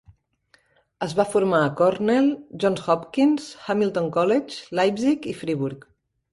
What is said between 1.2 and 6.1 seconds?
formar a Cornell, Johns Hopkins, Hamilton College, Leipzig i Friburg.